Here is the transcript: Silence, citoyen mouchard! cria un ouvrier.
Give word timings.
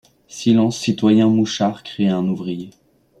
Silence, 0.27 0.79
citoyen 0.79 1.29
mouchard! 1.29 1.83
cria 1.83 2.17
un 2.17 2.27
ouvrier. 2.27 2.71